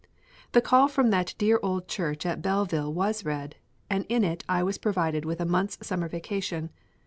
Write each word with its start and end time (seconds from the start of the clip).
The 0.53 0.61
call 0.63 0.87
from 0.87 1.11
that 1.11 1.35
dear 1.37 1.59
old 1.61 1.87
church 1.87 2.25
at 2.25 2.41
Belleville 2.41 2.91
was 2.91 3.23
read, 3.23 3.55
and 3.87 4.03
in 4.09 4.23
it 4.23 4.43
I 4.49 4.63
was 4.63 4.79
provided 4.79 5.25
with 5.25 5.39
a 5.39 5.45
month's 5.45 5.77
summer 5.85 6.07
vacation. 6.07 6.71